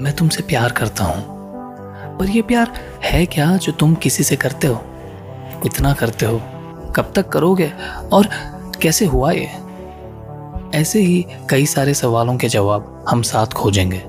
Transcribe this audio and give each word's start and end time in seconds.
मैं 0.00 0.16
तुमसे 0.16 0.42
प्यार 0.42 0.72
करता 0.72 1.04
हूँ। 1.04 1.24
पर 2.18 2.26
यह 2.26 2.42
प्यार 2.42 2.72
है 3.04 3.26
क्या 3.26 3.56
जो 3.56 3.72
तुम 3.72 3.94
किसी 3.94 4.22
से 4.22 4.36
करते 4.36 4.66
हो? 4.66 4.84
इतना 5.66 5.92
करते 5.92 6.26
हो? 6.26 6.38
कब 6.96 7.12
तक 7.16 7.28
करोगे? 7.28 7.72
और 8.12 8.28
कैसे 8.82 9.04
हुआ 9.06 9.32
ये? 9.32 9.48
ऐसे 10.74 11.00
ही 11.00 11.26
कई 11.50 11.66
सारे 11.66 11.94
सवालों 11.94 12.36
के 12.36 12.48
जवाब 12.48 13.04
हम 13.08 13.22
साथ 13.22 13.46
खोजेंगे। 13.46 14.04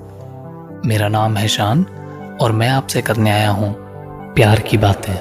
मेरा 0.86 1.08
नाम 1.08 1.38
है 1.38 1.48
शान 1.48 1.86
और 2.42 2.52
मैं 2.52 2.70
आपसे 2.70 3.02
करने 3.02 3.32
आया 3.32 3.50
हूँ 3.50 3.76
प्यार 4.34 4.60
की 4.60 4.78
बातें। 4.78 5.16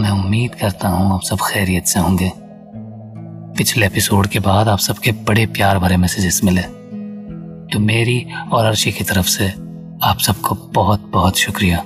मैं 0.00 0.10
उम्मीद 0.10 0.54
करता 0.54 0.88
हूँ 0.88 1.14
आप 1.14 1.22
सब 1.22 1.36
खैरियत 1.36 1.84
से 1.84 2.00
होंगे। 2.00 2.43
पिछले 3.56 3.86
एपिसोड 3.86 4.26
के 4.26 4.38
बाद 4.38 4.68
आप 4.68 4.78
सबके 4.78 5.12
बड़े 5.12 5.46
प्यार 5.46 5.78
भरे 5.78 5.96
मैसेजेस 5.96 6.40
मिले। 6.44 6.62
तो 7.72 7.78
मेरी 7.78 8.26
और 8.52 8.64
अर्शी 8.64 8.92
की 8.92 9.04
तरफ़ 9.04 9.26
से 9.26 9.48
आप 10.02 10.18
सबको 10.20 10.54
बहुत 10.54 11.10
बहुत 11.12 11.38
शुक्रिया। 11.38 11.78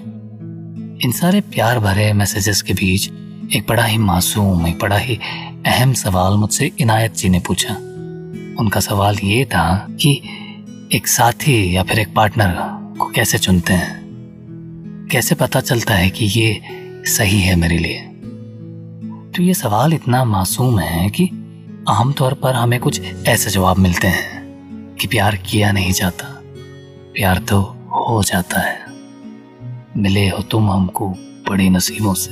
इन 1.05 1.13
सारे 1.13 1.41
प्यार 1.41 1.79
भरे 1.79 2.13
मैसेजेस 2.13 2.63
के 2.63 2.75
बीच 2.75 3.11
एक 3.57 3.67
बड़ा 3.69 3.85
ही 3.85 3.99
मासूम, 3.99 4.67
एक 4.67 4.79
बड़ा 4.83 4.97
ही 4.97 5.19
अहम 5.67 5.93
सवाल 5.93 6.35
मुझसे 6.35 6.71
इनायत 6.79 7.15
जी 7.15 7.29
ने 7.29 7.41
पूछा। 7.41 7.75
उनका 8.61 8.81
सवाल 8.81 9.17
ये 9.25 9.45
था 9.45 9.87
कि 9.91 10.23
एक 10.93 11.07
साथी 11.07 11.77
या 11.77 11.83
फिर 11.83 11.99
एक 11.99 12.15
पार्टनर 12.15 12.53
को 12.99 13.07
कैसे 13.07 13.39
चुनते 13.39 13.73
हैं? 13.73 14.01
कैसे 15.13 15.35
पता 15.35 15.61
चलता 15.61 15.95
है 15.95 16.11
कि 16.11 16.25
ये 16.25 16.61
सही 17.05 17.41
है 17.41 17.57
मेरे 17.57 17.79
लिए? 17.79 18.01
तो 19.37 19.43
ये 19.43 19.55
सवाल 19.55 19.95
इतना 19.95 20.25
मासूम 20.25 20.79
है 20.79 21.11
कि 21.11 21.31
आमतौर 21.89 22.35
पर 22.35 22.55
हमें 22.55 22.81
कुछ 22.81 23.01
ऐसे 23.03 23.51
जवाब 23.51 23.79
मिलते 23.79 24.09
हैं 24.09 24.43
कि 25.01 25.07
प्यार 25.07 25.37
किया 25.37 25.73
नहीं 25.73 25.93
जाता। 25.93 26.25
प्यार 27.15 27.39
तो 27.39 27.61
हो 28.09 28.23
जाता 28.23 28.61
है। 28.61 28.85
मिले 29.97 30.29
हो 30.29 30.43
तुम 30.43 30.71
हमको 30.71 31.09
बड़ी 31.49 31.71
नसीबों 31.71 32.15
से। 32.15 32.31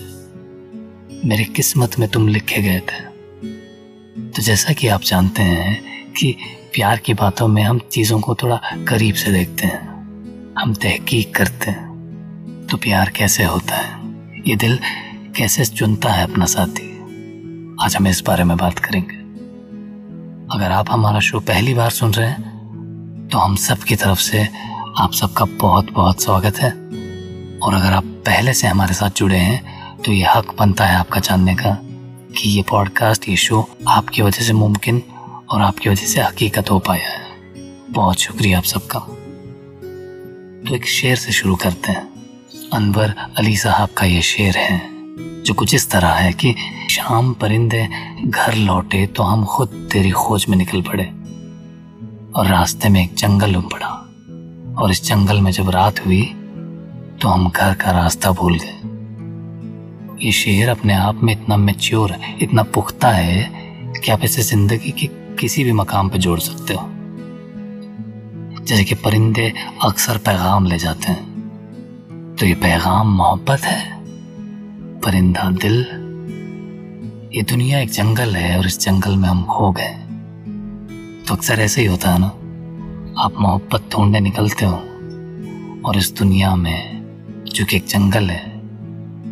मेरी 1.29 1.45
किस्मत 1.45 1.99
में 1.99 2.09
तुम 2.09 2.29
लिखे 2.29 2.63
गए 2.63 2.81
थे। 2.81 3.01
तो 4.31 4.43
जैसा 4.43 4.73
कि 4.73 4.89
आप 4.89 5.03
जानते 5.03 5.43
हैं 5.43 5.83
कि 6.13 6.37
प्यार 6.75 6.99
की 6.99 7.15
बातों 7.15 7.49
में 7.49 7.63
हम 7.63 7.79
चीज़ों 7.79 8.21
को 8.21 8.35
थोड़ा 8.35 8.61
करीब 8.89 9.15
से 9.15 9.33
देखते 9.33 9.67
हैं। 9.67 9.89
हम 10.59 10.75
तहकीक 10.75 11.35
करते 11.35 11.71
हैं। 11.71 11.87
तो 12.71 12.77
प्यार 12.77 13.09
कैसे 13.09 13.45
होता 13.45 13.77
है? 13.77 13.93
ये 14.47 14.57
दिल 14.57 14.79
कैसे 15.37 15.65
चुनता 15.65 16.09
है 16.09 16.25
अपना 16.25 16.45
साथी? 16.45 16.97
आज 17.81 17.97
हम 17.97 18.07
इस 18.07 18.23
बारे 18.27 18.45
में 18.45 18.57
बात 18.57 18.79
करेंगे। 18.79 19.16
अगर 20.57 20.73
आप 20.73 20.91
हमारा 20.91 21.21
शो 21.21 21.41
पहली 21.41 21.75
बार 21.75 21.91
सुन 21.91 22.15
रहे 22.15 22.29
हैं 22.29 23.29
तो 23.33 23.39
हम 23.39 23.57
सब 23.57 23.79
की 23.79 23.97
तरफ़ 23.97 24.19
से 24.19 24.49
आप 24.99 25.13
सबका 25.13 25.45
बहुत 25.45 25.91
बहुत 25.93 26.23
स्वागत 26.23 26.59
है। 26.59 26.71
और 27.59 27.75
अगर 27.75 27.93
आप 27.93 28.05
पहले 28.05 28.53
से 28.53 28.67
हमारे 28.67 28.95
साथ 28.95 29.11
जुड़े 29.17 29.39
हैं 29.39 29.99
तो 29.99 30.13
ये 30.13 30.25
हक 30.25 30.55
बनता 30.59 30.87
है 30.87 30.97
आपका 30.97 31.21
जानने 31.21 31.55
का 31.55 31.79
कि 32.33 32.49
ये 32.49 32.63
पॉडकास्ट 32.63 33.29
ये 33.29 33.37
शो 33.37 33.69
आपकी 33.89 34.23
वजह 34.23 34.43
से 34.43 34.53
मुमकिन 34.53 35.03
और 35.51 35.63
आपकी 35.63 35.91
वजह 35.91 36.07
से 36.07 36.21
हकीकत 36.21 36.71
हो 36.71 36.79
पाया 36.79 37.09
है। 37.09 37.21
बहुत 37.91 38.21
शुक्रिया 38.21 38.59
आप 38.59 38.65
सबका। 38.65 38.99
तो 38.99 40.75
एक 40.75 40.89
शेर 40.89 41.17
से 41.17 41.33
शुरू 41.33 41.57
करते 41.57 41.93
हैं। 41.93 42.09
अनवर 42.73 43.15
अली 43.39 43.57
साहब 43.57 43.89
का 43.89 44.07
ये 44.07 44.23
शेर 44.23 44.57
है, 44.57 44.81
जो 45.43 45.55
कुछ 45.55 45.75
इस 45.75 45.91
तरह 45.91 46.09
है 46.09 46.33
कि 46.33 46.55
शाम 46.91 47.33
परिंदे 47.33 47.89
घर 48.19 48.55
लौटे 48.57 49.07
तो 49.07 49.23
हम 49.23 49.45
खुद 49.45 49.69
तेरी 49.93 50.11
खोज 50.11 50.47
में 50.49 50.57
निकल 50.59 50.83
पड़े। 50.83 51.05
और 52.33 52.47
रास्ते 52.47 52.89
में 52.89 53.03
एक 53.03 53.15
जंगल 53.15 53.57
उम 53.57 53.63
पड़ा। 53.63 53.89
और 54.79 54.91
इस 54.91 55.05
जंगल 55.05 55.41
में 55.41 55.51
जब 55.53 55.71
रात 55.71 56.05
हुई 56.07 56.23
तो 57.23 57.29
हम 57.29 57.49
घर 57.51 57.75
का 57.75 57.91
रास्ता 57.93 58.31
भूल 58.33 58.59
गए। 58.59 60.25
ये 60.27 60.33
शेर 60.33 60.69
अपने 60.69 60.95
आप 60.95 61.23
में 61.23 61.33
इतना 61.33 61.57
मेच्योर 61.57 62.15
इतना 62.43 62.63
पुख्ता 62.75 63.09
है 63.11 63.51
कि 63.97 64.11
आप 64.13 64.25
इसे 64.25 64.43
ज़िंदगी 64.43 64.91
के 64.91 65.07
किसी 65.37 65.65
भी 65.65 65.73
मकाम 65.73 66.09
पर 66.09 66.19
जोड़ 66.19 66.39
सकते 66.41 66.75
हो। 66.75 66.89
जैसे 68.61 68.85
कि 68.85 68.95
परिंदे 68.95 69.53
अक्सर 69.85 70.17
पैगाम 70.19 70.67
ले 70.67 70.79
जाते 70.79 71.13
हैं। 71.13 72.35
तो 72.37 72.47
ये 72.47 72.55
पैगाम 72.55 73.15
मोहब्बत 73.17 73.61
है, 73.61 73.81
परिंदा 75.01 75.51
दिल 75.53 75.85
ये 77.37 77.43
दुनिया 77.43 77.81
एक 77.81 77.91
जंगल 77.91 78.37
है 78.37 78.59
और 78.59 78.67
इस 78.67 78.81
जंगल 78.81 79.17
में 79.17 79.29
हम 79.29 79.45
खो 79.45 79.71
गए 79.73 79.91
तो 81.25 81.35
अक्सर 81.35 81.61
ऐसे 81.61 81.81
ही 81.81 81.87
होता 81.87 82.11
है 82.11 82.19
ना? 82.19 82.27
आप 83.23 83.33
मोहब्बत 83.41 83.89
ढूँढने 83.93 84.21
निकलते 84.21 84.65
हो 84.65 84.77
और 85.85 85.97
इस 85.97 86.13
दुनिया 86.19 86.57
में, 86.57 87.05
जो 87.47 87.65
कि 87.65 87.77
एक 87.77 87.87
जंगल 87.87 88.31
है, 88.31 88.57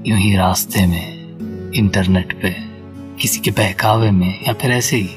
यूँ 0.06 0.18
ही 0.18 0.36
रास्ते 0.36 0.86
में, 0.86 1.72
इंटरनेट 1.72 2.42
पे, 2.42 2.56
किसी 3.20 3.40
के 3.40 3.50
बहकावे 3.50 4.10
में, 4.10 4.44
या 4.46 4.52
फिर 4.52 4.70
ऐसे 4.70 4.96
ही 4.96 5.08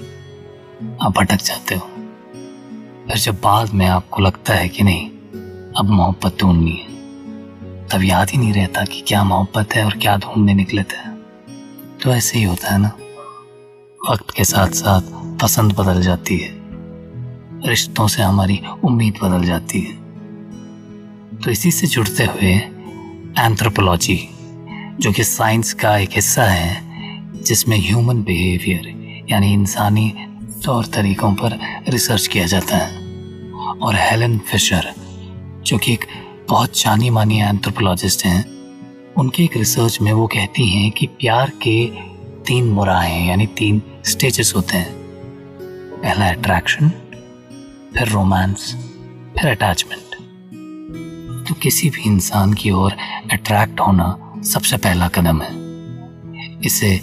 आप 1.02 1.14
भटक 1.18 1.42
जाते 1.42 1.76
हो। 1.76 1.90
फिर 3.08 3.18
जब 3.18 3.36
बाद 3.36 3.74
में 3.74 3.88
आपको 3.88 4.22
लगता 4.22 4.54
है 4.54 4.70
कि 4.70 4.84
नहीं, 4.84 5.10
अब 5.78 5.86
मोहब्बत 5.90 6.38
ढूंढनी 6.42 6.72
है, 6.72 6.88
तब 7.88 8.04
याद 8.04 8.30
ही 8.30 8.38
नहीं 8.38 8.54
रहता 8.54 8.86
कि 8.86 9.02
क्या 9.02 9.24
मोहब्बत 9.24 9.76
है 9.76 9.86
और 9.86 9.98
क्या 9.98 10.18
ढूँढने 10.18 10.54
निकले 10.54 10.84
थे। 10.84 11.07
तो 12.04 12.10
ऐसे 12.10 12.38
ही 12.38 12.44
होता 12.44 12.72
है 12.72 12.78
ना। 12.78 12.92
वक्त 14.12 14.32
के 14.38 14.44
साथ 14.44 14.68
साथ 14.68 15.02
पसंद 15.42 15.74
बदल 15.74 16.02
जाती 16.02 16.38
है। 16.38 16.50
रिश्तों 17.70 18.08
से 18.08 18.22
हमारी 18.24 18.62
उम्मीद 18.84 19.14
बदल 19.24 19.44
जाती 19.44 19.82
है। 19.82 19.94
तो 21.38 21.52
इसी 21.52 21.72
से 21.72 21.88
जुड़ते 21.88 22.24
हुए 22.24 22.54
एंथ्रोपोलॉजी 23.44 24.30
जो 25.00 25.12
कि 25.12 25.24
साइंस 25.24 25.74
का 25.74 25.98
एक 25.98 26.10
हिस्सा 26.12 26.44
है, 26.44 26.88
जिसमें 27.44 27.78
ह्यूमन 27.78 28.24
बिहेवियर 28.24 28.98
यानी 29.30 29.54
इंसानी 29.54 30.14
तौर 30.66 30.86
तरीकों 30.86 31.34
पर 31.34 31.60
रिसर्च 31.90 32.28
किया 32.28 32.46
जाता 32.46 32.78
है। 32.78 32.98
और 33.82 33.96
हेलन 33.96 34.38
फिशर 34.38 34.94
जो 35.64 35.78
कि 35.78 35.94
एक 35.94 36.06
बहुत 36.50 36.80
जानी 36.80 37.10
मानी 37.10 37.42
एंथ्रोपोलॉजिस्ट 37.42 38.26
हैं 38.26 38.57
उनके 39.18 39.44
एक 39.44 39.56
रिसर्च 39.58 39.98
में 40.02 40.12
वो 40.14 40.28
कहती 40.28 40.68
हैं 40.70 40.92
कि 40.92 41.08
प्यार 41.08 41.50
के 41.50 41.86
तीन 42.44 42.70
मुराहे 42.70 43.26
यानी 43.26 43.46
तीन 43.48 43.82
स्टेजेस 44.06 44.54
होते 44.56 44.78
हैं। 44.78 44.94
पहला 46.02 46.30
अट्रैक्शन 46.30 46.90
फिर 47.98 48.08
रोमांस 48.08 48.74
फिर 49.38 49.50
अटैचमेंट 49.52 50.16
तो 51.48 51.54
किसी 51.54 51.90
भी 51.90 52.02
इंसान 52.02 52.54
की 52.54 52.72
ओर 52.72 52.92
अट्रैक्ट 53.32 53.80
होना 53.80 54.34
सबसे 54.46 54.78
पहला 54.78 55.08
कदम 55.08 55.42
है। 55.42 56.60
इसे 56.66 57.00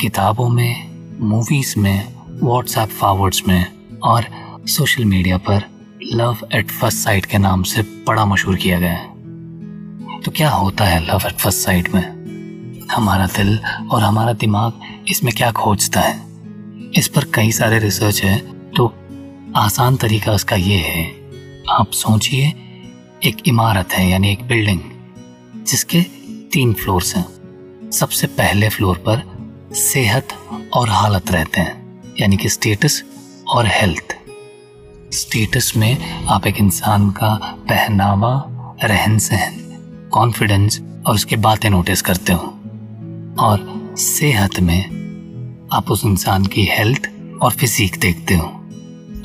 किताबों 0.00 0.48
में 0.48 1.18
मूवीज़ 1.20 1.78
में 1.78 2.14
व्हाट्सएप 2.42 2.88
फॉरवर्ड्स 2.88 3.42
में 3.48 3.66
और 4.02 4.26
सोशल 4.66 5.04
मीडिया 5.04 5.38
पर 5.38 5.64
लव 6.02 6.48
एट 6.54 6.70
फ़र्स्ट 6.70 6.98
साइट 6.98 7.26
के 7.26 7.38
नाम 7.38 7.62
से 7.62 7.82
बड़ा 7.82 8.24
मशहूर 8.24 8.56
किया 8.56 8.78
गया 8.80 8.92
है। 8.92 9.19
तो 10.24 10.30
क्या 10.30 10.50
होता 10.50 10.84
है 10.84 11.00
लव 11.04 11.22
एट 11.26 11.32
फ़र्स्ट 11.32 11.58
साइड 11.58 11.88
में? 11.94 12.86
हमारा 12.90 13.26
दिल 13.26 13.58
और 13.90 14.02
हमारा 14.02 14.32
दिमाग 14.32 14.80
इसमें 15.08 15.32
क्या 15.34 15.50
खोजता 15.52 16.00
है? 16.00 16.18
इस 16.94 17.08
पर 17.08 17.24
कई 17.24 17.52
सारे 17.52 17.78
रिसर्च 17.78 18.22
है 18.22 18.36
तो 18.70 18.86
आसान 19.56 19.96
तरीका 19.96 20.32
उसका 20.32 20.56
ये 20.56 20.78
है। 20.78 21.04
आप 21.70 21.90
सोचिए, 21.92 22.48
एक 23.24 23.36
इमारत 23.46 23.92
है, 23.92 24.08
यानी 24.10 24.32
एक 24.32 24.42
बिल्डिंग 24.42 24.80
जिसके 25.66 26.02
तीन 26.52 26.72
फ्लोर्स 26.72 27.14
हैं। 27.16 27.90
सबसे 27.92 28.26
पहले 28.26 28.68
फ्लोर 28.68 28.96
पर 29.08 29.22
सेहत 29.74 30.28
और 30.74 30.88
हालत 30.88 31.30
रहते 31.32 31.60
हैं, 31.60 32.02
यानी 32.20 32.36
कि 32.36 32.48
स्टेटस 32.48 33.02
और 33.48 33.66
हेल्थ 33.66 34.16
स्टेटस 35.12 35.72
में 35.76 36.24
आप 36.26 36.46
एक 36.46 36.58
इंसान 36.58 37.10
का 37.10 37.34
पहनावा 37.68 38.32
रहन 38.84 39.18
सहन 39.18 39.59
कॉन्फिडेंस 40.12 40.80
और 41.06 41.14
उसके 41.14 41.36
बातें 41.38 41.68
नोटिस 41.70 42.02
करते 42.02 42.32
हो। 42.32 42.46
और 43.40 43.94
सेहत 43.98 44.60
में 44.60 45.68
आप 45.72 45.90
उस 45.90 46.04
इंसान 46.04 46.44
की 46.46 46.64
हेल्थ 46.70 47.10
और 47.42 47.52
फिजिक 47.52 47.98
देखते 48.00 48.34
हो। 48.34 48.46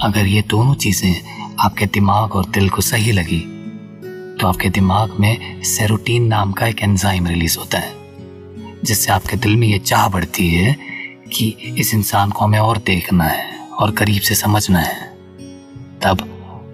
अगर 0.02 0.26
ये 0.26 0.42
दोनों 0.50 0.74
चीज़ें 0.76 1.56
आपके 1.60 1.86
दिमाग 1.86 2.36
और 2.36 2.50
दिल 2.50 2.70
को 2.70 2.82
सही 2.82 3.12
लगी 3.12 3.40
तो 4.40 4.48
आपके 4.48 4.70
दिमाग 4.70 5.16
में 5.20 5.64
सेरोटीन 5.64 6.26
नाम 6.26 6.52
का 6.52 6.68
एक 6.68 6.82
एंजाइम 6.82 7.28
रिलीज़ 7.28 7.58
होता 7.58 7.80
है, 7.80 7.94
जिससे 8.84 9.12
आपके 9.12 9.38
दिल 9.38 9.56
में 9.56 9.68
ये 9.68 9.78
चाह 9.80 10.08
बढ़ती 10.10 10.48
है 10.50 10.76
कि 11.34 11.48
इस 11.80 11.94
इंसान 11.94 12.32
को 12.32 12.44
हमें 12.46 12.60
और 12.60 12.78
देखना 12.78 13.24
है 13.24 13.58
और 13.72 13.92
करीब 13.92 14.22
से 14.22 14.36
समझना 14.36 14.80
है। 14.80 15.08
तब 16.04 16.28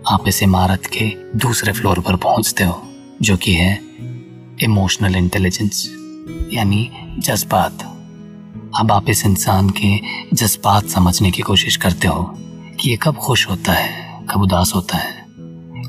आप 0.08 0.28
इस 0.28 0.42
इमारत 0.44 0.86
के 0.88 1.06
दूसरे 1.38 1.74
फ्लोर 1.74 2.00
पर 2.00 2.16
पहुँचते 2.16 2.63
हो, 2.63 2.81
जो 3.22 3.38
कि 3.38 3.54
है 3.54 3.74
इमोशनल 4.62 5.16
इंटेलिजेंस 5.16 5.88
यानी 6.54 6.90
जज्बात। 7.19 7.84
अब 8.80 8.92
आप 8.92 9.10
इस 9.10 9.25
इंसान 9.25 9.69
के 9.69 9.96
जज्बात 10.34 10.86
समझने 10.86 11.31
की 11.31 11.42
कोशिश 11.42 11.78
करते 11.78 12.08
हो 12.08 12.24
कि 12.80 12.90
ये 12.90 12.98
कब 12.98 13.16
खुश 13.16 13.50
होता 13.50 13.74
है, 13.74 14.25
कब 14.30 14.42
उदास 14.42 14.74
होता 14.75 14.98
है। 14.98 15.25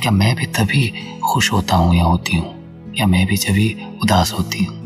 क्या 0.01 0.11
मैं 0.11 0.35
भी 0.37 0.47
तभी 0.47 0.93
खुश 1.25 1.53
होता 1.53 1.77
हूँ 1.77 1.95
या 1.97 2.05
होती 2.05 2.37
हूँ? 2.37 2.95
या 2.97 3.07
मैं 3.07 3.27
भी 3.27 3.37
जभी 3.37 3.77
उदास 4.03 4.33
होती 4.33 4.65
हूँ? 4.65 4.77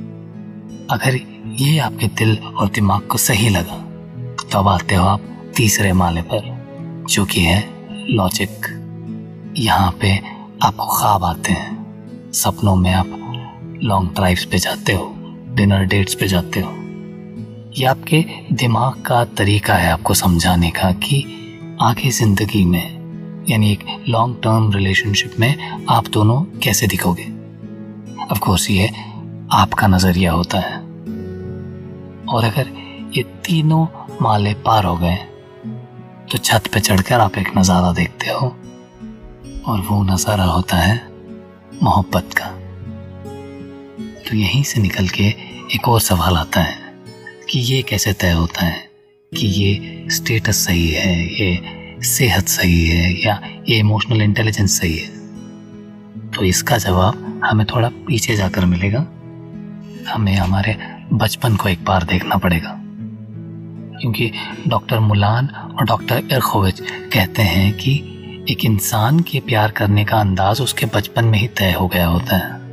अगर 0.91 1.19
ये 1.61 1.79
आपके 1.79 2.06
दिल 2.09 2.37
और 2.37 2.69
दिमाग 2.69 3.03
को 3.03 3.19
सही 3.19 3.49
लगा 3.49 3.83
तो 4.43 4.59
अब 4.59 4.69
आते 4.69 4.94
हो 4.94 5.06
आप 5.06 5.53
तीसरे 5.56 5.93
माले 5.93 6.23
पर, 6.23 7.05
जो 7.09 7.25
कि 7.25 7.41
है 7.41 7.61
लॉजिक 8.11 9.55
यहाँ 9.59 9.91
पे 10.00 10.17
आपको 10.62 10.87
ख्वाब 10.99 11.25
आते 11.25 11.53
हैं। 11.53 12.33
सपनों 12.33 12.77
में 12.77 12.93
आप 12.93 13.25
लॉन्ग 13.82 14.11
ड्राइव्स 14.11 14.44
पे 14.44 14.58
जाते 14.58 14.93
हो 14.93 15.12
डिनर 15.55 15.84
डेट्स 15.87 16.14
पे 16.14 16.26
जाते 16.28 16.61
हो। 16.61 16.73
ये 17.76 17.84
आपके 17.87 18.25
दिमाग 18.52 19.02
का 19.02 19.25
तरीका 19.37 19.75
है 19.75 19.90
आपको 19.93 20.14
समझाने 20.14 20.70
का 20.70 20.90
कि 20.99 21.23
आगे 21.82 22.11
ज़िंदगी 22.11 22.64
में, 22.64 23.44
यानी 23.49 23.73
एक 23.73 23.84
लॉन्ग 24.08 24.37
टर्म 24.43 24.73
रिलेशनशिप 24.73 25.34
में 25.40 25.84
आप 25.88 26.08
दोनों 26.08 26.40
कैसे 26.62 26.87
दिखोगे। 26.87 27.25
ऑफ़ 28.25 28.38
कोर्स 28.38 28.70
ये 28.70 28.90
आपका 29.55 29.87
नज़रिया 29.87 30.32
होता 30.32 30.58
है। 30.58 30.78
और 32.26 32.44
अगर 32.44 32.70
ये 33.17 33.23
तीनों 33.44 33.87
माले 34.23 34.55
पार 34.67 34.84
हो 34.84 34.96
गए 34.96 35.17
तो 36.26 36.38
छत 36.38 36.67
पे 36.67 36.81
चढ़कर 36.81 37.20
आप 37.20 37.37
एक 37.38 37.56
नज़ारा 37.58 37.93
देखते 37.93 38.31
हो, 38.31 38.46
और 39.67 39.81
वो 39.81 40.02
नज़ारा 40.05 40.44
होता 40.44 40.76
है 40.76 41.00
मोहब्बत 41.82 42.32
का। 42.37 42.50
तो 44.28 44.37
यहीं 44.37 44.62
से 44.62 44.81
निकल 44.81 45.08
के 45.08 45.25
एक 45.75 45.88
और 45.88 46.00
सवाल 46.00 46.37
आता 46.37 46.61
है 46.61 46.76
कि 47.50 47.58
ये 47.58 47.82
कैसे 47.82 48.12
तय 48.12 48.31
होता 48.31 48.64
है 48.64 48.90
कि 49.37 49.46
ये 49.46 50.05
स्टेटस 50.11 50.56
सही 50.56 50.88
है, 50.88 51.26
ये 51.26 51.62
सेहत 52.02 52.49
सही 52.49 52.87
है 52.87 53.26
या 53.26 53.40
ये 53.69 53.78
इमोशनल 53.78 54.23
इंटेलिजेंस 54.23 54.81
सही 54.81 54.99
है? 54.99 55.08
तो 56.31 56.44
इसका 56.44 56.78
जवाब 56.78 57.40
हमें 57.44 57.67
थोड़ा 57.67 57.88
पीछे 57.88 58.37
जाकर 58.37 58.64
मिलेगा। 58.64 59.00
हमें 60.12 60.34
हमारे 60.34 60.76
बचपन 61.12 61.56
को 61.56 61.69
एक 61.69 61.84
बार 61.84 62.02
देखना 62.05 62.37
पड़ेगा। 62.37 62.76
क्योंकि 64.00 64.32
डॉक्टर 64.69 65.00
मुलान 65.00 65.46
और 65.78 65.84
डॉक्टर 65.84 66.23
इरखोविच 66.32 66.81
कहते 66.90 67.43
हैं 67.43 67.73
कि 67.73 67.94
एक 68.50 68.64
इंसान 68.64 69.20
के 69.20 69.40
प्यार 69.40 69.70
करने 69.70 70.05
का 70.05 70.17
अंदाज 70.17 70.61
उसके 70.61 70.87
बचपन 70.87 71.25
में 71.25 71.38
ही 71.38 71.49
तय 71.49 71.73
हो 71.73 71.88
गया 71.88 72.06
होता 72.06 72.37
है। 72.37 72.65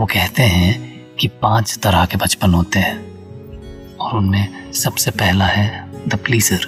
वो 0.00 0.06
कहते 0.06 0.42
हैं 0.42 1.14
कि 1.14 1.28
पाँच 1.42 1.78
तरह 1.78 2.04
के 2.06 2.16
बचपन 2.16 2.54
होते 2.54 2.78
हैं, 2.78 3.96
और 3.96 4.16
उनमें 4.16 4.72
सबसे 4.72 5.10
पहला 5.10 5.46
है 5.46 5.66
द 6.08 6.14
प्लीजर। 6.16 6.64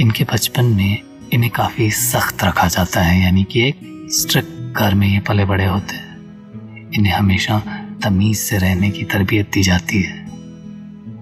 इनके 0.00 0.24
बचपन 0.24 0.64
में 0.66 0.98
इन्हें 1.32 1.50
काफ़ी 1.50 1.90
सख्त 1.90 2.44
रखा 2.44 2.66
जाता 2.68 3.00
है, 3.00 3.22
यानी 3.22 3.44
कि 3.44 3.66
एक 3.68 3.80
स्ट्रिक्ट 4.12 4.78
घर 4.78 4.94
में 4.94 5.06
ये 5.08 5.20
पले 5.20 5.44
बड़े 5.44 5.66
होते 5.66 5.96
हैं। 5.96 6.90
इन्हें 6.90 7.12
हमेशा 7.12 7.58
तमीज 8.04 8.36
से 8.38 8.58
रहने 8.58 8.90
की 8.90 9.04
तरबियत 9.04 9.50
दी 9.50 9.62
जाती 9.62 10.02
है। 10.02 10.24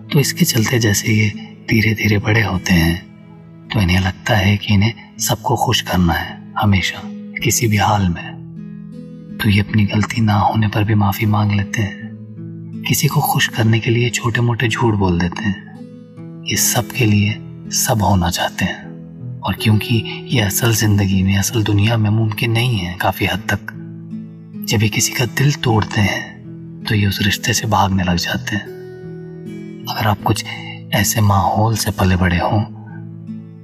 तो 0.08 0.20
इसके 0.20 0.44
चलते 0.44 0.78
जैसे 0.78 1.12
ये 1.12 1.30
धीरे 1.70 1.94
धीरे 1.94 2.18
बड़े 2.18 2.42
होते 2.42 2.74
हैं 2.74 3.68
तो 3.68 3.80
इन्हें 3.80 4.00
लगता 4.00 4.36
है 4.36 4.56
कि 4.56 4.74
इन्हें 4.74 4.92
सबको 5.20 5.56
खुश 5.56 5.80
करना 5.82 6.12
है, 6.12 6.52
हमेशा, 6.58 7.02
किसी 7.42 7.68
भी 7.68 7.76
हाल 7.78 8.08
में। 8.08 8.29
तो 9.42 9.48
ये 9.48 9.60
अपनी 9.60 9.84
गलती 9.84 10.20
ना 10.20 10.34
होने 10.34 10.68
पर 10.68 10.84
भी 10.84 10.94
माफ़ी 10.94 11.26
मांग 11.26 11.52
लेते 11.52 11.82
हैं। 11.82 12.84
किसी 12.88 13.08
को 13.08 13.20
खुश 13.22 13.46
करने 13.48 13.78
के 13.80 13.90
लिए 13.90 14.10
छोटे 14.10 14.40
मोटे 14.40 14.68
झूठ 14.68 14.94
बोल 14.94 15.18
देते 15.20 15.42
हैं। 15.42 16.44
ये 16.44 16.56
सब 16.56 16.90
के 16.90 17.04
लिए 17.04 17.34
सब 17.76 18.02
होना 18.02 18.30
चाहते 18.30 18.64
हैं। 18.64 19.40
और 19.40 19.56
क्योंकि 19.62 20.26
ये 20.28 20.40
असल 20.40 20.74
ज़िंदगी 20.74 21.22
में, 21.22 21.36
असल 21.38 21.62
दुनिया 21.62 21.96
में 21.96 22.10
मुमकिन 22.10 22.50
नहीं 22.52 22.78
है 22.78 22.96
काफ़ी 22.96 23.26
हद 23.26 23.46
तक। 23.50 23.72
जब 24.68 24.82
ये 24.82 24.88
किसी 24.88 25.12
का 25.12 25.24
दिल 25.38 25.52
तोड़ते 25.54 26.00
हैं 26.00 26.84
तो 26.84 26.94
ये 26.94 27.06
उस 27.06 27.22
रिश्ते 27.22 27.52
से 27.52 27.66
भागने 27.66 28.04
लग 28.04 28.16
जाते 28.16 28.56
हैं। 28.56 28.66
अगर 29.86 30.06
आप 30.06 30.22
कुछ 30.22 30.44
ऐसे 30.94 31.20
माहौल 31.20 31.76
से 31.76 31.90
पले 31.90 32.16
बड़े 32.16 32.38
हों 32.38 32.60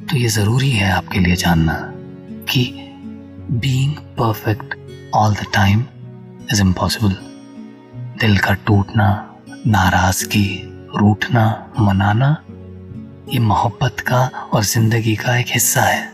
तो 0.07 0.17
ये 0.17 0.29
ज़रूरी 0.29 0.71
है 0.71 0.91
आपके 0.93 1.19
लिए 1.19 1.37
जानना 1.37 1.75
कि 2.51 2.65
being 3.53 3.95
perfect 4.19 4.75
all 5.15 5.35
the 5.35 5.47
time 5.55 5.85
is 6.53 6.61
impossible 6.61 7.17
दिल 8.21 8.39
का 8.39 8.55
टूटना, 8.55 9.35
नाराज़गी, 9.67 10.63
रूठना, 10.97 11.73
मनाना, 11.81 12.43
ये 13.33 13.39
मोहब्बत 13.39 14.01
का 14.01 14.31
और 14.53 14.65
ज़िंदगी 14.65 15.17
का 15.17 15.37
एक 15.37 15.47
हिस्सा 15.49 15.83
है। 15.83 16.13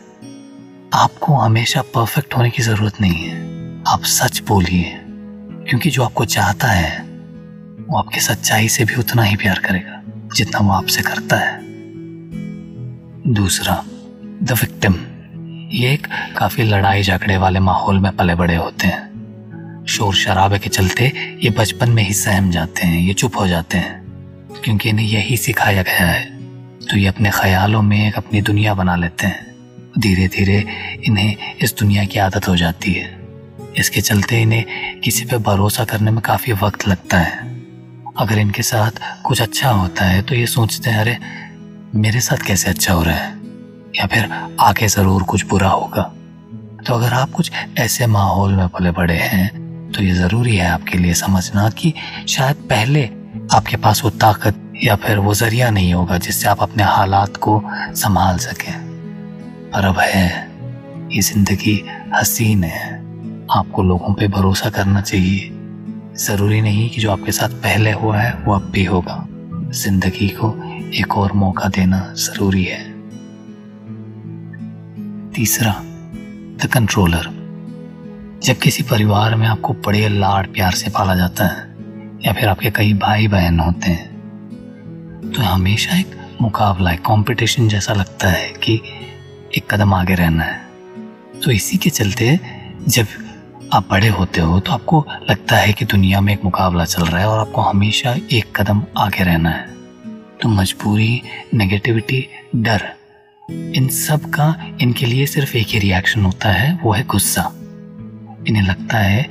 आपको 0.95 1.35
हमेशा 1.35 1.83
परफेक्ट 1.83 2.37
होने 2.37 2.51
की 2.51 2.63
ज़रूरत 2.63 3.01
नहीं 3.01 3.15
है। 3.15 3.83
आप 3.89 4.03
सच 4.03 4.43
बोलिए, 4.49 5.01
क्योंकि 5.69 5.91
जो 5.91 6.03
आपको 6.03 6.25
चाहता 6.25 6.69
है, 6.69 7.03
वो 7.89 7.99
आपकी 7.99 8.21
सच्चाई 8.21 8.69
से 8.69 8.85
भी 8.85 8.95
उतना 8.95 9.23
ही 9.23 9.37
प्यार 9.37 9.59
करेगा, 9.59 10.03
जितना 10.35 10.61
वो 10.61 10.73
आपसे 10.73 11.03
करता 11.03 11.37
है। 11.37 11.61
दूसरा 13.33 13.85
द 14.43 14.53
विक्टिम 14.53 14.93
ये 15.73 15.93
एक 15.93 16.07
काफ़ी 16.37 16.63
लड़ाई 16.63 17.03
झगड़े 17.03 17.37
वाले 17.37 17.61
माहौल 17.61 17.99
में 17.99 18.17
पले 18.17 18.35
बड़े 18.35 18.57
होते 18.57 18.87
हैं। 18.87 19.13
शोर 19.89 20.15
शराबे 20.15 20.59
के 20.59 20.71
चलते 20.71 21.13
ये 21.43 21.51
बचपन 21.51 21.91
में 21.91 22.03
ही 22.03 22.15
सहम 22.15 22.51
जाते 22.51 22.87
हैं, 22.87 23.01
ये 23.01 23.15
चुप 23.15 23.37
हो 23.37 23.49
जाते 23.49 23.79
हैं। 23.79 24.03
क्योंकि 24.65 24.89
इन्हें 24.89 25.07
यही 25.07 25.37
सिखाया 25.37 25.83
गया 25.83 26.07
है 26.07 26.25
तो 26.79 26.97
ये 26.97 27.07
अपने 27.07 27.31
ख्यालों 27.31 27.83
में 27.83 28.09
एक 28.09 28.15
अपनी 28.15 28.41
दुनिया 28.41 28.75
बना 28.75 28.97
लेते 28.97 29.27
हैं। 29.27 29.47
धीरे 29.99 30.29
धीरे 30.29 30.65
इन्हें 31.05 31.37
इस 31.63 31.75
दुनिया 31.79 32.05
की 32.05 32.19
आदत 32.19 32.49
हो 32.49 32.57
जाती 32.57 32.93
है। 32.93 33.19
इसके 33.77 34.01
चलते 34.01 34.43
इन्हें 34.43 34.65
किसी 35.01 35.25
पर 35.25 35.39
भरोसा 35.39 35.85
करने 35.85 36.11
में 36.11 36.21
काफ़ी 36.21 36.53
वक्त 36.53 36.89
लगता 36.89 37.19
है। 37.19 37.39
अगर 38.17 38.39
इनके 38.39 38.63
साथ 38.63 39.23
कुछ 39.23 39.43
अच्छा 39.43 39.71
होता 39.71 40.05
है 40.05 40.23
तो 40.23 40.35
ये 40.35 40.47
सोचते 40.47 40.91
हैं, 40.91 40.99
अरे, 40.99 41.19
मेरे 41.95 42.21
साथ 42.21 42.47
कैसे 42.47 42.71
अच्छा 42.71 42.95
हो 42.95 43.03
रहा 43.03 43.17
है? 43.17 43.42
या 43.95 44.07
फिर 44.07 44.29
आगे 44.61 44.89
ज़रूर 44.89 45.23
कुछ 45.23 45.47
बुरा 45.47 45.69
होगा। 45.69 46.03
तो 46.87 46.95
अगर 46.95 47.13
आप 47.13 47.31
कुछ 47.31 47.51
ऐसे 47.79 48.07
माहौल 48.07 48.53
में 48.53 48.69
पले 48.69 48.91
बड़े 48.91 49.15
हैं 49.15 49.91
तो 49.93 50.03
ये 50.03 50.13
ज़रूरी 50.15 50.57
है 50.57 50.69
आपके 50.69 50.99
लिए 50.99 51.15
समझना 51.15 51.69
कि 51.71 51.93
शायद 52.29 52.57
पहले 52.71 53.05
आपके 53.53 53.77
पास 53.77 54.03
वो 54.05 54.11
ताकत 54.11 54.61
या 54.85 54.95
फिर 54.97 55.19
वो 55.19 55.35
ज़रिया 55.35 55.71
नहीं 55.71 55.93
होगा 55.95 56.19
जिससे 56.19 56.49
आप 56.49 56.63
अपने 56.63 56.83
हालात 56.83 57.37
को 57.37 57.61
संभाल 57.95 58.39
सकें। 58.39 58.73
पर 59.73 59.85
अब 59.85 59.99
है, 59.99 60.29
ये 61.13 61.21
ज़िंदगी 61.23 61.83
हसीन 62.15 62.65
है। 62.65 62.91
आपको 63.51 63.83
लोगों 63.83 64.15
पे 64.15 64.29
भरोसा 64.29 64.71
करना 64.71 65.01
चाहिए। 65.01 65.51
ज़रूरी 66.19 66.61
नहीं 66.61 66.89
कि 66.91 67.01
जो 67.01 67.11
आपके 67.13 67.33
साथ 67.33 67.49
पहले 67.63 67.93
हुआ 67.93 68.17
है, 68.19 68.33
वो 68.45 68.55
अब 68.55 68.71
भी 68.71 68.85
होगा। 68.85 69.25
ज़िंदगी 69.75 70.29
को 70.41 70.55
एक 70.95 71.17
और 71.17 71.33
मौका 71.33 71.69
देना 71.69 72.03
ज़रूरी 72.19 72.65
है। 72.65 72.92
तीसरा 75.35 75.73
द 76.59 76.69
कंट्रोलर 76.73 77.29
जब 78.43 78.59
किसी 78.59 78.83
परिवार 78.83 79.35
में 79.35 79.47
आपको 79.47 79.73
बड़े 79.87 80.09
लाड़ 80.09 80.47
प्यार 80.47 80.73
से 80.73 80.91
पाला 80.91 81.15
जाता 81.15 81.45
है, 81.45 81.63
या 82.27 82.33
फिर 82.33 82.49
आपके 82.49 82.71
कई 82.71 82.93
भाई 82.95 83.29
बहन 83.29 83.61
होते 83.61 83.91
हैं 83.91 85.33
तो 85.33 85.43
हमेशा 85.43 85.99
एक 85.99 86.17
मुकाबला, 86.41 86.93
एक 86.93 87.01
कंपटीशन 87.01 87.69
जैसा 87.69 87.95
लगता 87.95 88.29
है 88.29 88.49
कि 88.65 88.81
एक 89.57 89.73
कदम 89.75 89.95
आगे 89.95 90.15
रहना 90.15 90.45
है। 90.45 91.41
तो 91.41 91.51
इसी 91.51 91.77
के 91.77 91.91
चलते 91.91 92.39
जब 92.89 93.07
आप 93.73 93.89
बड़े 93.91 94.09
होते 94.11 94.41
हो 94.41 94.61
तो 94.61 94.73
आपको 94.73 95.05
लगता 95.31 95.57
है 95.57 95.73
कि 95.73 95.85
दुनिया 95.87 96.21
में 96.21 96.33
एक 96.33 96.45
मुकाबला 96.45 96.85
चल 96.85 97.03
रहा 97.03 97.21
है 97.21 97.29
और 97.29 97.39
आपको 97.39 97.61
हमेशा 97.63 98.17
एक 98.33 98.57
कदम 98.57 98.83
आगे 98.99 99.25
रहना 99.25 99.51
है। 99.51 99.67
तो 100.43 100.49
मजबूरी 100.49 101.23
नेगेटिविटी 101.55 102.27
डर 102.57 102.93
इन 103.49 103.89
सब 103.89 104.25
का 104.31 104.55
इनके 104.83 105.07
लिए 105.07 105.27
सिर्फ़ 105.27 105.57
एक 105.57 105.67
ही 105.67 105.79
रिएक्शन 105.79 106.25
होता 106.25 106.49
है, 106.49 106.79
वो 106.83 106.93
है 106.93 107.05
गुस्सा। 107.05 107.43
इन्हें 108.49 108.63
लगता 108.63 108.99
है 108.99 109.23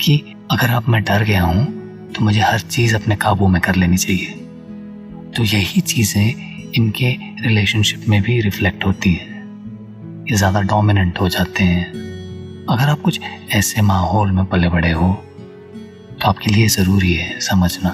कि 0.00 0.16
अगर 0.52 0.70
आप 0.70 0.88
मैं 0.88 1.02
डर 1.04 1.24
गया 1.24 1.42
हूँ 1.42 1.64
तो 2.12 2.24
मुझे 2.24 2.40
हर 2.40 2.60
चीज़ 2.60 2.94
अपने 2.96 3.16
काबू 3.16 3.46
में 3.48 3.60
कर 3.62 3.76
लेनी 3.76 3.96
चाहिए। 3.96 4.26
तो 5.36 5.44
यही 5.44 5.80
चीज़ें 5.82 6.72
इनके 6.72 7.10
रिलेशनशिप 7.42 8.08
में 8.08 8.20
भी 8.22 8.40
रिफ्लेक्ट 8.40 8.84
होती 8.84 9.12
है। 9.12 9.34
ये 10.30 10.36
ज़्यादा 10.36 10.60
डोमिनेंट 10.62 11.20
हो 11.20 11.28
जाते 11.28 11.64
हैं। 11.64 11.84
अगर 12.68 12.88
आप 12.88 13.00
कुछ 13.00 13.20
ऐसे 13.54 13.82
माहौल 13.82 14.30
में 14.30 14.44
पले 14.44 14.68
बड़े 14.68 14.92
हो 14.92 15.12
तो 16.12 16.28
आपके 16.28 16.50
लिए 16.50 16.68
ज़रूरी 16.68 17.12
है 17.14 17.38
समझना 17.42 17.90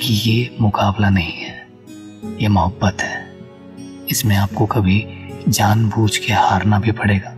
कि 0.00 0.14
ये 0.22 0.56
मुकाबला 0.60 1.10
नहीं 1.10 1.32
है, 1.32 1.54
ये 2.40 2.48
मोहब्बत 2.48 3.02
है। 3.02 3.25
इसमें 4.10 4.36
आपको 4.36 4.66
कभी 4.66 5.04
जानबूझ 5.48 6.16
के 6.16 6.32
हारना 6.32 6.78
भी 6.78 6.92
पड़ेगा, 6.92 7.34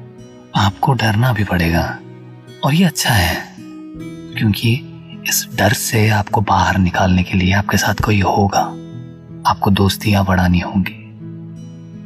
आपको 0.56 0.92
डरना 0.92 1.32
भी 1.32 1.44
पड़ेगा। 1.44 1.98
और 2.64 2.75
ये 2.75 2.84
अच्छा 2.84 3.10
है, 3.10 3.37
क्योंकि 3.58 4.72
इस 5.28 5.46
डर 5.54 5.72
से 5.72 6.08
आपको 6.08 6.40
बाहर 6.40 6.78
निकालने 6.78 7.22
के 7.22 7.38
लिए 7.38 7.52
आपके 7.52 7.76
साथ 7.76 8.02
कोई 8.04 8.20
होगा। 8.20 8.60
आपको 9.46 9.70
दोस्तियाँ 9.70 10.25
बढ़ानी 10.25 10.60
होंगी। 10.60 10.94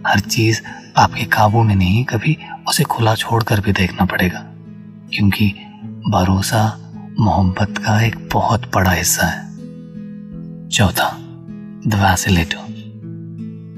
हर 0.06 0.20
चीज़ 0.20 0.60
आपके 0.96 1.24
काबू 1.24 1.62
में 1.62 1.74
नहीं, 1.74 2.04
कभी 2.04 2.36
उसे 2.68 2.84
खुला 2.84 3.14
छोड़कर 3.14 3.60
भी 3.60 3.72
देखना 3.72 4.04
पड़ेगा, 4.04 4.44
क्योंकि 5.12 5.48
भरोसा 6.08 6.64
मोहब्बत 7.20 7.78
का 7.78 8.00
एक 8.00 8.16
बहुत 8.32 8.70
बड़ा 8.74 8.90
हिस्सा 8.90 9.26
है। 9.26 9.50
चौथा 10.68 11.10
द 11.86 12.00
वैसिलेटो 12.02 12.71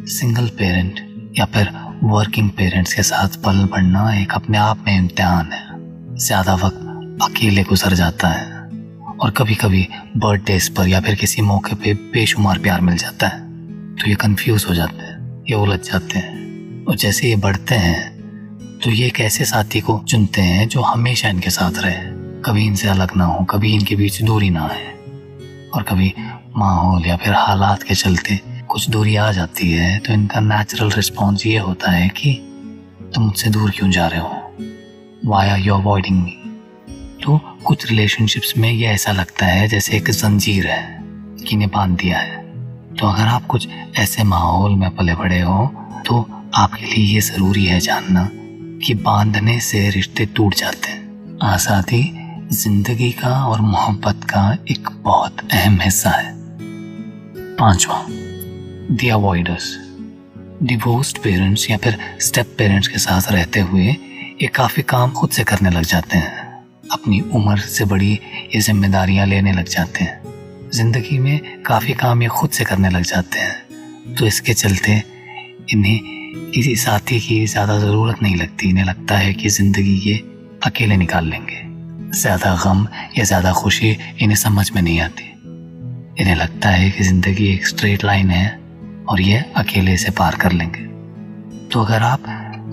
सिंगल 0.06 0.46
पेरेंट 0.48 0.98
या 1.38 1.44
फिर 1.44 1.68
वर्किंग 2.04 2.48
पेरेंट्स 2.50 2.92
के 2.94 3.02
साथ 3.02 3.36
पल 3.44 3.64
बढ़ना 3.72 4.12
एक 4.14 4.32
अपने 4.32 4.58
आप 4.58 4.84
में 4.86 4.96
इम्तिहान 4.96 5.52
है। 5.52 6.16
ज़्यादा 6.18 6.54
वक्त 6.56 7.22
अकेले 7.22 7.62
गुजर 7.62 7.94
जाता 7.94 8.28
है 8.28 9.16
और 9.16 9.30
कभी 9.30 9.54
कभी 9.54 9.86
बर्थडेज 10.16 10.68
पर 10.68 10.88
या 10.88 11.00
फिर 11.00 11.14
किसी 11.14 11.42
मौके 11.42 11.74
पे 11.74 11.94
बेशुमार 12.12 12.58
प्यार 12.58 12.80
मिल 12.80 12.96
जाता 12.96 13.26
है 13.26 13.40
तो 13.96 14.08
ये 14.08 14.14
कंफ्यूज 14.16 14.66
हो 14.68 14.74
जाते 14.74 14.96
हैं, 14.96 15.44
ये 15.48 15.54
उलझ 15.56 15.80
जाते 15.80 16.18
हैं। 16.18 16.84
और 16.84 16.96
जैसे 16.96 17.28
ये 17.28 17.36
बढ़ते 17.38 17.74
हैं 17.76 18.78
तो 18.80 18.90
ये 18.90 19.06
एक 19.06 19.20
ऐसे 19.22 19.44
साथी 19.46 19.80
को 19.80 20.02
चुनते 20.08 20.42
हैं 20.42 20.68
जो 20.68 20.80
हमेशा 20.82 21.28
इनके 21.28 21.50
साथ 21.50 21.78
रहे। 21.78 21.98
कभी 22.44 22.66
इनसे 22.66 22.88
अलग 22.88 23.16
ना 23.16 23.24
हो, 23.24 23.44
कभी 23.46 23.74
इनके 23.74 23.96
बीच 23.96 24.22
दूरी 24.22 24.50
ना 24.50 24.64
आए 24.64 24.90
और 25.70 25.82
कभी 25.82 26.14
माहौल 26.56 27.06
या 27.06 27.16
फिर 27.16 27.34
हालात 27.36 27.82
के 27.82 27.94
चलते 27.96 28.40
कुछ 28.74 28.88
दूरी 28.90 29.14
आ 29.16 29.30
जाती 29.32 29.70
है 29.70 29.98
तो 29.98 30.12
इनका 30.12 30.40
नेचुरल 30.40 30.90
रिस्पॉन्स 30.90 31.44
ये 31.46 31.58
होता 31.58 31.90
है 31.90 32.08
कि 32.08 32.32
तुम 33.14 33.24
मुझसे 33.24 33.50
दूर 33.50 33.70
क्यों 33.70 33.90
जा 33.90 34.06
रहे 34.06 34.20
हो? 34.20 34.30
Why 35.26 35.48
are 35.48 35.58
you 35.58 35.74
avoiding 35.74 36.18
me 36.22 36.32
तो 37.22 37.38
कुछ 37.64 37.86
रिलेशनशिप्स 37.90 38.56
में 38.56 38.70
ये 38.70 38.86
ऐसा 38.86 39.12
लगता 39.12 39.46
है 39.46 39.68
जैसे 39.68 39.96
एक 39.96 40.10
जंजीर 40.10 40.66
है, 40.66 40.98
कि 41.46 41.56
ने 41.56 41.66
बाँध 41.66 41.96
दिया 41.98 42.18
है। 42.18 42.42
तो 42.94 43.06
अगर 43.06 43.26
आप 43.26 43.46
कुछ 43.46 43.68
ऐसे 43.98 44.24
माहौल 44.24 44.74
में 44.74 44.90
पले 44.96 45.14
बड़े 45.14 45.40
हो 45.40 45.66
तो 46.06 46.20
आपके 46.54 46.84
लिए 46.84 47.04
ये 47.04 47.20
ज़रूरी 47.20 47.64
है 47.66 47.80
जानना 47.80 48.28
कि 48.86 48.94
बांधने 49.04 49.58
से 49.60 49.88
रिश्ते 49.90 50.26
टूट 50.26 50.54
जाते 50.54 50.90
हैं। 50.90 51.38
आज़ादी 51.44 52.02
ज़िंदगी 52.52 53.12
का 53.12 53.34
और 53.46 53.60
मोहब्बत 53.60 54.24
का 54.24 54.46
एक 54.70 54.90
बहुत 55.00 55.48
अहम 55.52 55.80
हिस्सा 55.82 56.10
है। 56.10 56.36
पांचवा 57.56 58.04
दी 58.84 59.08
अवॉइडर्स 59.08 59.66
डिवोर्स्ड 60.62 61.18
पेरेंट्स 61.18 61.70
या 61.70 61.76
फिर 61.76 61.96
स्टेप 62.20 62.54
पेरेंट्स 62.58 62.88
के 62.88 62.98
साथ 62.98 63.30
रहते 63.32 63.60
हुए 63.60 63.84
ये 63.84 64.46
काफ़ी 64.46 64.82
काम 64.82 65.10
खुद 65.10 65.30
से 65.30 65.44
करने 65.44 65.70
लग 65.70 65.82
जाते 65.82 66.16
हैं। 66.16 66.42
अपनी 66.92 67.20
उम्र 67.34 67.56
से 67.58 67.84
बड़ी 67.84 68.12
ये 68.54 68.60
जिम्मेदारियाँ 68.60 69.26
लेने 69.26 69.52
लग 69.52 69.68
जाते 69.68 70.04
हैं। 70.04 70.70
ज़िंदगी 70.70 71.18
में 71.18 71.62
काफ़ी 71.62 71.94
काम 71.94 72.22
ये 72.22 72.28
खुद 72.28 72.50
से 72.50 72.64
करने 72.64 72.90
लग 72.90 73.02
जाते 73.02 73.38
हैं। 73.38 74.14
तो 74.14 74.26
इसके 74.26 74.54
चलते 74.54 75.02
इन्हें 75.72 76.50
किसी 76.54 76.74
साथी 76.76 77.20
की 77.20 77.44
ज़्यादा 77.46 77.78
ज़रूरत 77.78 78.22
नहीं 78.22 78.36
लगती। 78.36 78.68
इन्हें 78.68 78.84
लगता 78.84 79.18
है 79.18 79.32
कि 79.34 79.48
ज़िंदगी 79.48 79.94
ये 80.00 80.16
अकेले 80.66 80.96
निकाल 80.96 81.30
लेंगे। 81.30 81.62
ज़्यादा 82.18 82.54
गम 82.64 82.86
या 83.18 83.24
ज़्यादा 83.24 83.52
खुशी 83.52 83.90
इन्हें 83.90 84.36
समझ 84.36 84.70
में 84.70 84.82
नहीं 84.82 85.00
आती। 85.00 85.30
इन्हें 86.22 86.36
लगता 86.36 86.68
है 86.68 86.90
कि 86.90 87.04
ज़िंदगी 87.04 87.46
एक 87.54 87.66
स्ट्रेट 87.66 88.04
लाइन 88.04 88.30
है। 88.30 88.63
और 89.04 89.20
ये 89.20 89.38
अकेले 89.56 89.96
से 89.96 90.10
पार 90.10 90.34
कर 90.34 90.52
लेंगे। 90.52 90.82
तो 91.68 91.80
अगर 91.80 92.02
आप 92.02 92.24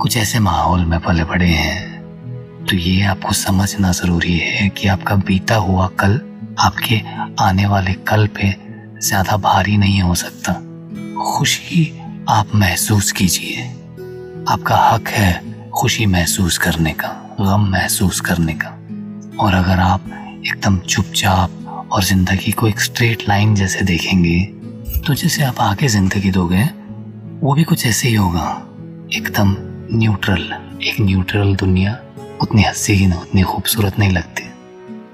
कुछ 0.02 0.18
ऐसे 0.18 0.40
माहौल 0.40 0.86
में 0.86 1.00
पले 1.00 1.24
पड़े 1.24 1.48
हैं 1.48 2.66
तो 2.66 2.76
ये 2.76 3.02
आपको 3.04 3.34
समझना 3.34 3.92
ज़रूरी 3.92 4.38
है 4.38 4.68
कि 4.70 4.88
आपका 4.88 5.16
बीता 5.28 5.56
हुआ 5.58 5.88
कल 6.00 6.20
आपके 6.60 7.02
आने 7.40 7.66
वाले 7.66 7.94
कल 8.08 8.28
पे 8.36 8.54
ज़्यादा 9.00 9.38
भारी 9.40 9.78
नहीं 9.78 10.02
हो 10.02 10.16
सकता। 10.16 10.54
खुशी 11.24 11.86
आप 12.30 12.56
महसूस 12.56 13.12
कीजिए। 13.12 13.64
आपका 14.50 14.76
हक 14.84 15.08
है 15.08 15.70
खुशी 15.72 16.06
महसूस 16.06 16.58
करने 16.58 16.94
का, 16.94 17.08
गम 17.40 17.70
महसूस 17.72 18.20
करने 18.22 18.54
का। 18.54 18.70
और 19.40 19.54
अगर 19.54 19.80
आप 19.80 20.06
एकदम 20.46 20.78
चुपचाप 20.80 21.90
और 21.92 22.04
ज़िंदगी 22.04 22.52
को 22.52 22.68
एक 22.68 22.82
स्ट्रेट 22.82 23.24
लाइन 23.30 23.56
जैसे 23.56 23.86
देखेंगे 23.86 24.40
तो 25.00 25.14
जैसे 25.14 25.44
आप 25.44 25.60
आगे 25.60 25.88
ज़िंदगी 25.88 26.32
दोगे, 26.32 26.64
वो 27.42 27.54
भी 27.54 27.64
कुछ 27.64 27.86
ऐसे 27.86 28.08
ही 28.08 28.16
होगा। 28.16 28.68
एकदम 29.14 29.56
न्यूट्रल। 29.98 30.42
एक 30.84 30.96
न्यूट्रल 31.02 31.56
दुनिया 31.56 32.00
उतनी 32.42 32.64
हसीन, 32.64 33.14
उतनी 33.14 33.42
खूबसूरत 33.42 34.00
नहीं 34.00 34.12
लगती। 34.12 34.44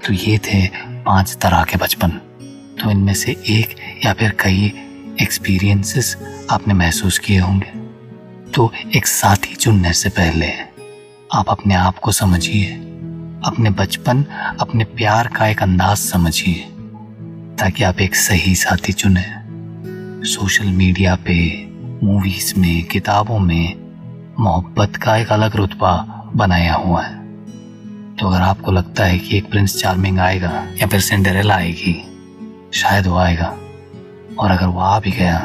तो 0.06 0.12
ये 0.12 0.38
थे 0.38 0.66
पाँच 0.86 1.36
तरह 1.42 1.64
के 1.64 1.76
बचपन। 1.76 2.08
तो 2.82 2.90
इनमें 2.90 3.14
से 3.14 3.32
एक 3.32 3.76
या 4.04 4.12
फिर 4.12 4.30
कई 4.30 4.72
एक्सपीरियंसेस 5.22 6.16
आपने 6.50 6.74
महसूस 6.74 7.18
किए 7.18 7.38
होंगे। 7.38 7.78
तो 8.50 8.72
एक 8.96 9.06
साथी 9.06 9.54
चुनने 9.54 9.92
से 9.92 10.08
पहले 10.08 10.52
आप 11.32 11.48
अपने 11.48 11.74
आप 11.74 11.98
को 11.98 12.12
समझिए। 12.12 12.72
अपने 13.44 13.70
बचपन, 13.70 14.24
अपने 14.60 14.84
प्यार 14.84 15.26
का 15.26 15.46
एक 15.46 15.62
अंदाज 15.62 15.96
समझिए। 15.96 16.68
ताकि 17.58 17.84
आप 17.84 18.00
एक 18.00 18.16
सही 18.16 18.54
साथी 18.54 18.92
चुने। 18.92 19.37
सोशल 20.20 20.66
मीडिया 20.66 21.14
पे 21.26 21.34
मूवीज़ 22.02 22.54
में, 22.58 22.84
किताबों 22.84 23.38
में 23.38 24.34
मोहब्बत 24.40 24.96
का 24.96 25.16
एक 25.16 25.32
अलग 25.32 25.56
रुतबा 25.56 25.92
बनाया 26.34 26.74
हुआ 26.74 27.02
है। 27.02 27.16
तो 28.16 28.26
अगर 28.26 28.40
आपको 28.40 28.72
लगता 28.72 29.04
है 29.04 29.18
कि 29.18 29.36
एक 29.36 29.50
प्रिंस 29.50 29.76
चार्मिंग 29.80 30.18
आएगा, 30.18 30.50
या 30.80 30.86
फिर 30.86 31.00
सिंडरेला 31.00 31.54
आएगी, 31.54 31.94
शायद 32.74 33.06
वो 33.06 33.16
आएगा। 33.16 33.54
और 34.38 34.50
अगर 34.50 34.66
वो 34.66 34.80
आ 34.80 34.98
भी 35.00 35.10
गया 35.10 35.38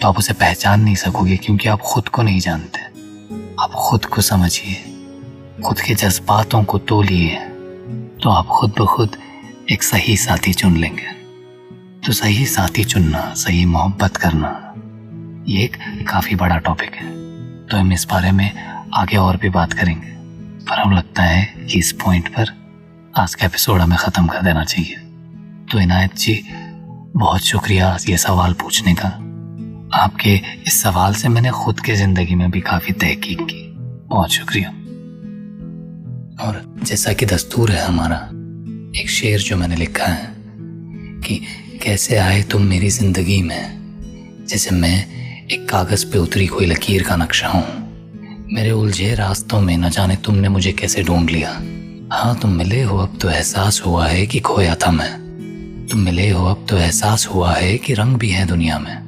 तो 0.00 0.08
आप 0.08 0.18
उसे 0.18 0.32
पहचान 0.34 0.80
नहीं 0.80 0.94
सकोगे, 0.94 1.36
क्योंकि 1.36 1.68
आप 1.68 1.80
खुद 1.82 2.08
को 2.08 2.22
नहीं 2.22 2.40
जानते। 2.40 2.80
आप 3.62 3.72
खुद 3.80 4.04
को 4.04 4.20
समझिए, 4.22 4.74
खुद 5.64 5.80
के 5.80 5.94
जज्बातों 5.94 6.64
को 6.64 6.78
तोलिए 6.80 7.36
तो 8.22 8.30
आप 8.30 8.46
खुद 8.48 8.74
ब 8.80 8.86
खुद 8.86 9.16
एक 9.70 9.82
सही 9.82 10.16
साथी 10.16 10.52
चुन 10.52 10.76
लेंगे। 10.76 11.19
तो 12.06 12.12
सही 12.12 12.44
साथी 12.46 12.84
चुनना, 12.84 13.22
सही 13.34 13.64
मोहब्बत 13.64 14.16
करना, 14.16 14.50
ये 15.48 15.64
एक 15.64 15.76
काफ़ी 16.08 16.36
बड़ा 16.36 16.56
टॉपिक 16.58 16.94
है। 16.94 17.08
तो 17.66 17.76
हम 17.76 17.92
इस 17.92 18.06
बारे 18.10 18.30
में 18.32 18.50
आगे 18.94 19.16
और 19.16 19.36
भी 19.36 19.48
बात 19.48 19.72
करेंगे। 19.72 20.08
पर 20.64 20.80
अब 20.80 20.92
लगता 20.92 21.22
है 21.22 21.44
कि 21.66 21.78
इस 21.78 21.92
पॉइंट 21.92 22.28
पर 22.28 22.54
आज 23.14 23.34
का 23.34 23.46
एपिसोड 23.46 23.80
हमें 23.80 23.96
ख़त्म 23.98 24.26
कर 24.26 24.42
देना 24.42 24.64
चाहिए। 24.64 24.96
तो 25.72 25.80
इनायत 25.80 26.16
जी, 26.16 26.42
बहुत 27.16 27.40
शुक्रिया 27.40 27.96
ये 28.08 28.16
सवाल 28.16 28.52
पूछने 28.52 28.94
का। 28.94 29.08
आपके 29.94 30.34
इस 30.66 30.82
सवाल 30.82 31.14
से 31.14 31.28
मैंने 31.28 31.50
खुद 31.50 31.80
के 31.80 31.94
ज़िंदगी 31.94 32.34
में 32.34 32.50
भी 32.50 32.60
काफ़ी 32.60 32.92
तहकीक 32.92 33.40
की। 33.42 33.62
बहुत 34.08 34.30
शुक्रिया। 34.30 34.68
और 36.46 36.62
जैसा 36.82 37.12
कि 37.12 37.26
दस्तूर 37.26 37.70
है 37.70 37.86
हमारा, 37.86 38.16
एक 39.00 39.10
शेर 39.10 39.40
जो 39.40 39.56
मैंने 39.56 39.76
लिखा 39.76 40.06
है 40.06 40.34
कि 41.20 41.40
कैसे 41.82 42.16
आए 42.16 42.42
तुम 42.42 42.62
मेरी 42.62 42.90
ज़िंदगी 42.90 43.42
में? 43.42 43.78
जैसे 44.48 44.70
मैं 44.70 45.06
एक 45.46 45.68
कागज़ 45.68 46.06
पे 46.06 46.18
उतरी 46.18 46.46
कोई 46.46 46.66
लकीर 46.66 47.02
का 47.02 47.16
नक्शा 47.16 47.48
हूँ। 47.48 47.66
मेरे 48.52 48.70
उलझे 48.70 49.14
रास्तों 49.14 49.60
में 49.60 49.76
न 49.76 49.90
जाने 49.90 50.16
तुमने 50.16 50.48
मुझे 50.48 50.72
कैसे 50.72 51.02
ढूंढ 51.02 51.30
लिया? 51.30 51.50
हाँ 52.12 52.38
तुम 52.42 52.50
मिले 52.50 52.82
हो, 52.82 52.98
अब 52.98 53.18
तो 53.22 53.28
एहसास 53.28 53.82
हुआ 53.86 54.06
है 54.06 54.26
कि 54.26 54.40
खोया 54.40 54.74
था 54.74 54.90
मैं। 54.90 55.12
तुम 55.90 56.00
मिले 56.00 56.30
हो, 56.30 56.46
अब 56.46 56.66
तो 56.70 56.78
एहसास 56.78 57.26
हुआ 57.26 57.54
है 57.54 57.78
कि 57.78 57.94
रंग 57.94 58.16
भी 58.16 58.30
है 58.30 58.46
दुनिया 58.46 58.78
में। 58.78 58.98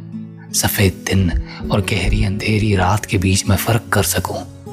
सफ़ेद 0.55 1.05
दिन 1.07 1.43
और 1.73 1.81
गहरी 1.81 2.25
अंधेरी 2.25 2.77
रात 2.77 3.05
के 3.05 3.19
बीच 3.19 3.47
में 3.47 3.57
फ़र्क 3.57 3.85
कर 3.93 4.03
सकूँ? 4.03 4.65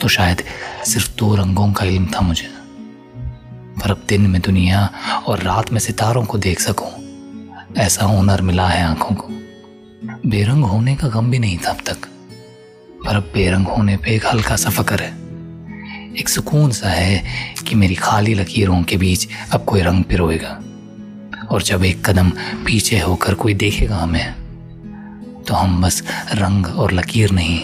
तो 0.00 0.08
शायद 0.08 0.42
सिर्फ़ 0.84 1.10
दो 1.18 1.34
रंगों 1.34 1.72
का 1.72 1.84
इल्म 1.84 2.06
था 2.06 2.20
मुझे। 2.20 2.48
पर 3.82 3.90
अब 3.90 4.02
दिन 4.08 4.20
में 4.20 4.40
दुनिया 4.42 4.90
और 5.26 5.42
रात 5.42 5.72
में 5.72 5.80
सितारों 5.80 6.24
को 6.24 6.38
देख 6.38 6.60
सकूँ? 6.60 7.03
ऐसा 7.76 8.04
हुनर 8.06 8.40
मिला 8.42 8.66
है 8.68 8.82
आँखों 8.84 9.14
को। 9.16 9.28
बेरंग 10.26 10.64
होने 10.64 10.94
का 10.96 11.08
गम 11.08 11.30
भी 11.30 11.38
नहीं 11.38 11.58
था 11.58 11.70
अब 11.70 11.80
तक, 11.86 12.06
पर 13.06 13.16
अब 13.16 13.30
बेरंग 13.34 13.66
होने 13.66 13.96
पे 13.96 14.14
एक 14.16 14.26
हल्का 14.26 14.56
सा 14.56 14.70
फकर 14.70 15.00
है। 15.00 15.12
एक 16.14 16.28
सुकून 16.28 16.70
सा 16.70 16.88
है 16.88 17.22
कि 17.66 17.74
मेरी 17.74 17.94
खाली 17.94 18.34
लकीरों 18.34 18.82
के 18.82 18.96
बीच 18.96 19.28
अब 19.52 19.64
कोई 19.64 19.80
रंग 19.80 20.04
पिरोएगा, 20.04 20.58
और 21.50 21.62
जब 21.62 21.84
एक 21.84 22.04
कदम 22.06 22.30
पीछे 22.66 22.98
होकर 23.00 23.34
कोई 23.34 23.54
देखेगा 23.54 23.96
हमें 23.96 25.42
तो 25.44 25.54
हम 25.54 25.80
बस 25.82 26.02
रंग 26.34 26.66
और 26.66 26.92
लकीर 26.92 27.30
नहीं, 27.30 27.60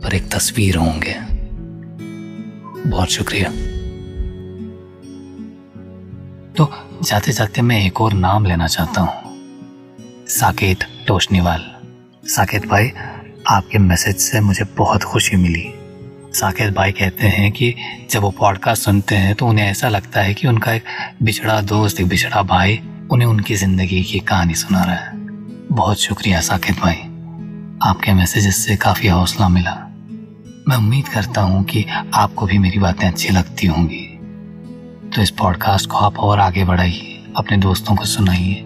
पर 0.00 0.14
एक 0.14 0.30
तस्वीर 0.30 0.76
होंगे। 0.76 1.16
बहुत 2.90 3.10
शुक्रिया। 3.10 3.52
तो 6.56 6.70
जाते 7.02 7.32
जाते 7.32 7.62
मैं 7.62 7.80
एक 7.86 8.00
और 8.00 8.12
नाम 8.12 8.44
लेना 8.46 8.66
चाहता 8.66 9.00
हूँ। 9.00 10.26
साकेत 10.28 10.84
टोशनीवाल। 11.06 11.64
साकेत 12.26 12.66
भाई, 12.66 12.90
आपके 13.48 13.78
मैसेज 13.78 14.16
से 14.16 14.40
मुझे 14.40 14.64
बहुत 14.76 15.02
खुशी 15.02 15.36
मिली। 15.36 15.64
साकेत 16.34 16.72
भाई 16.74 16.92
कहते 16.92 17.26
हैं 17.26 17.50
कि 17.52 17.74
जब 18.10 18.22
वो 18.22 18.30
पॉडकास्ट 18.30 18.82
सुनते 18.82 19.14
हैं 19.14 19.34
तो 19.34 19.46
उन्हें 19.46 19.66
ऐसा 19.66 19.88
लगता 19.88 20.20
है 20.20 20.34
कि 20.34 20.46
उनका 20.46 20.72
एक 20.72 20.84
बिछड़ा 21.22 21.60
दोस्त, 21.60 22.00
एक 22.00 22.08
बिछड़ा 22.08 22.42
भाई 22.42 22.80
उन्हें 23.10 23.28
उनकी 23.28 23.54
ज़िंदगी 23.54 24.02
की 24.02 24.20
कहानी 24.20 24.54
सुना 24.54 24.84
रहा 24.84 24.94
है। 24.94 25.12
बहुत 25.72 26.00
शुक्रिया 26.00 26.40
साकेत 26.40 26.78
भाई। 26.78 26.96
आपके 27.82 28.12
मैसेजेस 28.12 28.64
से 28.66 28.76
काफ़ी 28.76 29.08
हौसला 29.08 29.48
मिला। 29.48 29.74
मैं 30.68 30.76
उम्मीद 30.76 31.08
करता 31.08 31.40
हूँ 31.40 31.64
कि 31.64 31.86
आपको 32.14 32.46
भी 32.46 32.58
मेरी 32.58 32.78
बातें 32.78 33.06
अच्छी 33.08 33.28
लगती 33.28 33.66
होंगी। 33.66 34.03
तो 35.14 35.22
इस 35.22 35.30
पॉडकास्ट 35.30 35.90
को 35.90 35.96
आप 35.96 36.18
और 36.18 36.40
आगे 36.40 36.64
बढ़ाइए, 36.64 37.24
अपने 37.36 37.56
दोस्तों 37.56 37.94
को 37.96 38.04
सुनाइए, 38.04 38.64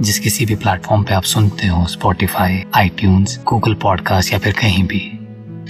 जिस 0.00 0.18
किसी 0.18 0.46
भी 0.46 0.54
प्लेटफॉर्म 0.54 1.04
पे 1.04 1.14
आप 1.14 1.22
सुनते 1.22 1.66
हो 1.66 1.86
स्पॉटिफाई 1.86 2.62
आई 2.74 2.90
गूगल 2.98 3.74
पॉडकास्ट 3.74 4.32
या 4.32 4.38
फिर 4.38 4.52
कहीं 4.52 4.84
भी 4.84 4.98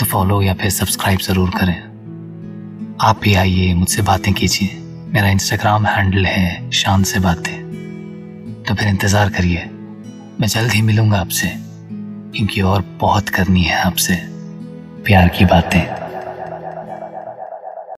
तो 0.00 0.06
फॉलो 0.06 0.42
या 0.42 0.54
फिर 0.54 0.70
सब्सक्राइब 0.70 1.18
ज़रूर 1.18 1.50
करें। 1.50 1.76
आप 3.00 3.20
भी 3.22 3.34
आइए, 3.34 3.74
मुझसे 3.74 4.02
बातें 4.02 4.34
कीजिए। 4.34 4.78
मेरा 5.08 5.28
इंस्टाग्राम 5.28 5.86
हैंडल 5.86 6.26
है 6.26 6.70
शान 6.70 7.02
से 7.02 7.20
बातें। 7.20 8.62
तो 8.62 8.74
फिर 8.74 8.88
इंतज़ार 8.88 9.30
करिए। 9.30 9.64
मैं 10.40 10.46
जल्द 10.46 10.72
ही 10.72 10.82
मिलूँगा 10.82 11.18
आपसे, 11.18 11.52
क्योंकि 12.36 12.60
और 12.60 12.84
बहुत 13.00 13.28
करनी 13.28 13.62
है 13.62 13.82
आपसे। 13.82 14.14
प्यार 15.04 15.28
की 15.28 15.44
बातें। 15.44 16.01